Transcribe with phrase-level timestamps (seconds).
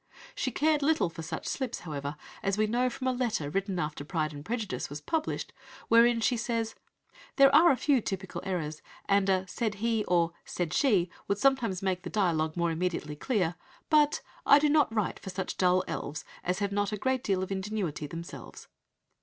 [0.33, 4.03] She cared little for such slips, however, as we know from a letter written after
[4.03, 5.53] Pride and Prejudice was published,
[5.89, 6.73] wherein she says:
[7.35, 11.83] "There are a few typical errors, and a 'said he' or 'said she' would sometimes
[11.83, 13.53] make the dialogue more immediately clear,
[13.91, 17.43] but 'I do not write for such dull elves,' as have not a great deal
[17.43, 18.67] of ingenuity themselves."